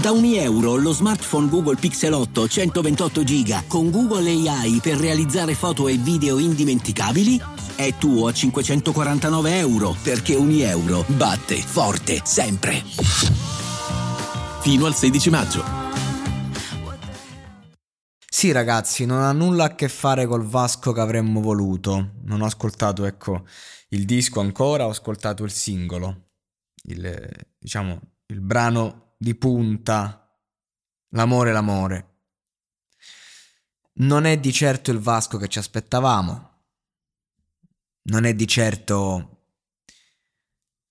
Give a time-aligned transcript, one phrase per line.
[0.00, 5.54] Da ogni euro lo smartphone Google Pixel 8 128 giga con Google AI per realizzare
[5.54, 7.40] foto e video indimenticabili
[7.74, 12.82] è tuo a 549 euro perché ogni euro batte forte sempre.
[14.60, 15.64] Fino al 16 maggio.
[18.28, 22.12] Sì, ragazzi, non ha nulla a che fare col Vasco che avremmo voluto.
[22.24, 23.46] Non ho ascoltato, ecco,
[23.88, 26.32] il disco ancora, ho ascoltato il singolo.
[26.82, 30.22] Il, diciamo, il brano di punta.
[31.10, 32.14] L'amore, l'amore.
[33.94, 36.54] Non è di certo il Vasco che ci aspettavamo.
[38.02, 39.48] Non è di certo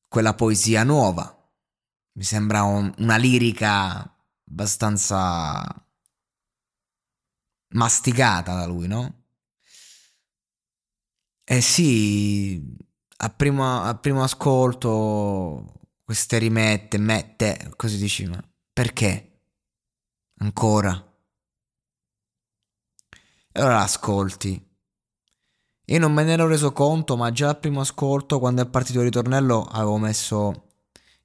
[0.08, 1.32] quella poesia nuova.
[2.14, 4.00] Mi sembra un, una lirica
[4.48, 5.86] abbastanza
[7.74, 9.24] masticata da lui, no?
[11.44, 12.76] Eh sì,
[13.18, 18.40] a primo, a primo ascolto queste rimette, mette, così dici, ma
[18.72, 19.40] perché?
[20.38, 20.94] Ancora?
[23.52, 24.64] E allora ascolti.
[25.86, 29.00] Io non me ne ero reso conto, ma già al primo ascolto, quando è partito
[29.00, 30.74] il ritornello, avevo messo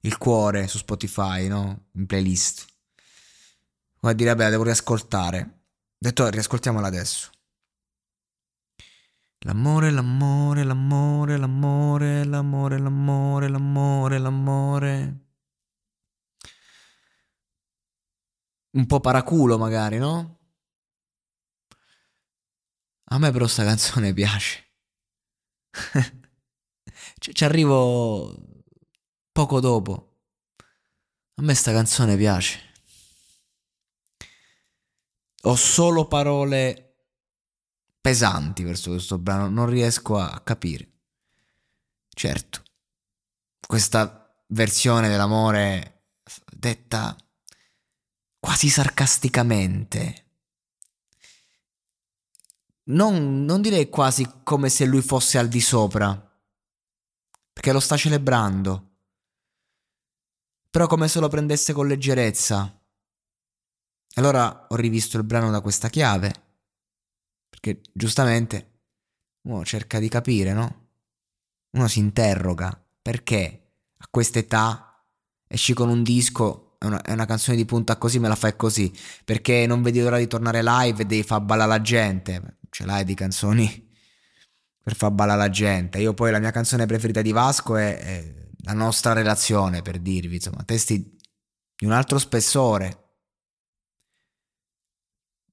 [0.00, 1.88] il cuore su Spotify, no?
[1.92, 2.64] In playlist.
[3.98, 5.64] Come a dire, vabbè, devo riascoltare.
[5.98, 7.30] Detto, riascoltiamola adesso.
[9.44, 15.24] L'amore, l'amore, l'amore, l'amore, l'amore, l'amore, l'amore, l'amore.
[18.72, 20.38] Un po' paraculo magari, no?
[23.04, 24.74] A me però sta canzone piace.
[27.18, 28.66] Ci arrivo
[29.32, 30.18] poco dopo.
[31.36, 32.60] A me sta canzone piace.
[35.44, 36.89] Ho solo parole
[38.00, 40.88] pesanti verso questo brano, non riesco a capire.
[42.08, 42.62] Certo,
[43.66, 46.08] questa versione dell'amore
[46.52, 47.16] detta
[48.38, 50.24] quasi sarcasticamente.
[52.84, 56.12] Non, non direi quasi come se lui fosse al di sopra,
[57.52, 58.96] perché lo sta celebrando,
[60.70, 62.76] però come se lo prendesse con leggerezza.
[64.14, 66.48] Allora ho rivisto il brano da questa chiave
[67.60, 68.68] perché giustamente
[69.42, 70.88] uno cerca di capire, no?
[71.72, 75.04] Uno si interroga perché a quest'età
[75.46, 78.56] esci con un disco, è una, è una, canzone di punta così, me la fai
[78.56, 78.92] così,
[79.24, 82.58] perché non vedi l'ora di tornare live e devi far ballare la gente.
[82.70, 83.68] Ce l'hai di canzoni
[84.82, 85.98] per far ballare la gente.
[85.98, 90.36] Io poi la mia canzone preferita di Vasco è, è la nostra relazione, per dirvi,
[90.36, 91.16] insomma, testi
[91.76, 92.99] di un altro spessore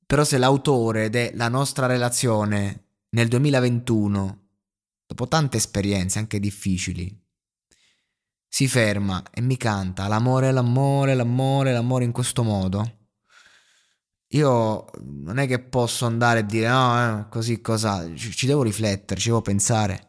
[0.07, 4.47] però se l'autore della nostra relazione nel 2021,
[5.05, 7.13] dopo tante esperienze anche difficili,
[8.47, 13.09] si ferma e mi canta l'amore, l'amore, l'amore, l'amore in questo modo,
[14.31, 18.63] io non è che posso andare e dire no, eh, così cosa, ci, ci devo
[18.63, 20.05] riflettere, ci devo pensare.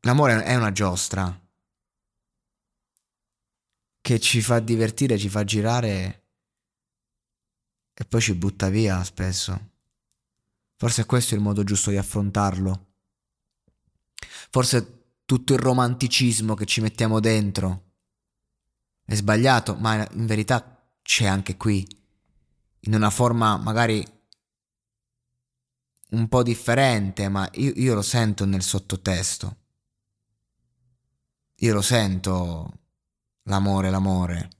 [0.00, 1.43] L'amore è una giostra
[4.04, 6.24] che ci fa divertire, ci fa girare
[7.94, 9.70] e poi ci butta via spesso.
[10.76, 12.88] Forse questo è il modo giusto di affrontarlo.
[14.50, 17.92] Forse tutto il romanticismo che ci mettiamo dentro
[19.06, 21.88] è sbagliato, ma in verità c'è anche qui,
[22.80, 24.06] in una forma magari
[26.10, 29.56] un po' differente, ma io, io lo sento nel sottotesto.
[31.54, 32.83] Io lo sento
[33.44, 34.50] l'amore, l'amore.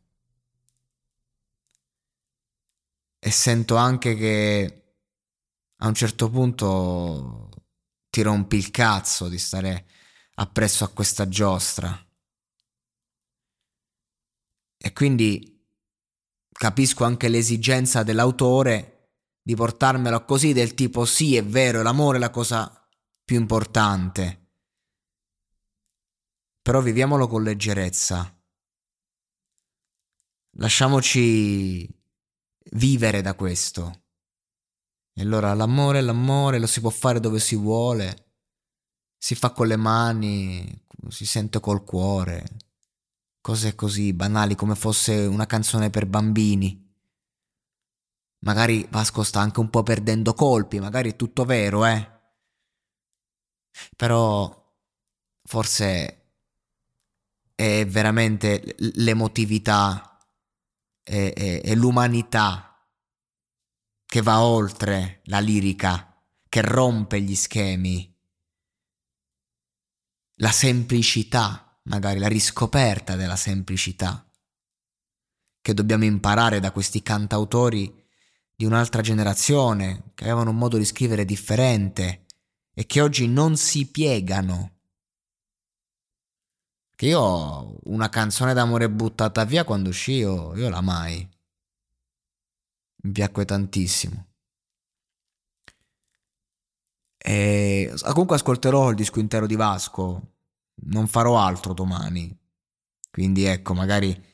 [3.19, 4.85] E sento anche che
[5.79, 7.49] a un certo punto
[8.11, 9.87] ti rompi il cazzo di stare
[10.35, 11.99] appresso a questa giostra.
[14.77, 15.67] E quindi
[16.53, 18.91] capisco anche l'esigenza dell'autore
[19.43, 22.87] di portarmelo così del tipo sì, è vero, l'amore è la cosa
[23.25, 24.53] più importante.
[26.63, 28.34] Però viviamolo con leggerezza.
[30.57, 31.89] Lasciamoci
[32.73, 34.03] vivere da questo.
[35.13, 38.33] E allora l'amore l'amore, lo si può fare dove si vuole,
[39.17, 42.45] si fa con le mani, si sente col cuore,
[43.41, 46.83] cose così banali come fosse una canzone per bambini.
[48.41, 52.11] Magari Vasco sta anche un po' perdendo colpi, magari è tutto vero, eh.
[53.97, 54.73] Però
[55.43, 56.33] forse
[57.55, 60.14] è veramente l'emotività
[61.05, 62.89] e l'umanità
[64.07, 68.13] che va oltre la lirica, che rompe gli schemi,
[70.37, 74.29] la semplicità, magari la riscoperta della semplicità,
[75.61, 78.03] che dobbiamo imparare da questi cantautori
[78.55, 82.27] di un'altra generazione, che avevano un modo di scrivere differente
[82.73, 84.74] e che oggi non si piegano.
[86.97, 91.29] Che io una canzone d'amore buttata via quando uscì, io, io la mai
[93.05, 94.27] mi piacque tantissimo.
[97.19, 100.35] E comunque ascolterò il disco intero di Vasco,
[100.87, 102.37] non farò altro domani.
[103.11, 104.33] Quindi ecco, magari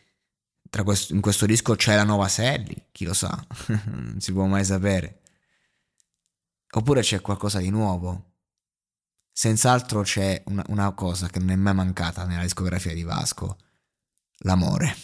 [0.82, 3.44] questo, in questo disco c'è la nuova Sally, chi lo sa,
[3.86, 5.20] non si può mai sapere.
[6.72, 8.29] Oppure c'è qualcosa di nuovo.
[9.40, 13.56] Senz'altro c'è una, una cosa che non è mai mancata nella discografia di Vasco,
[14.40, 14.94] l'amore.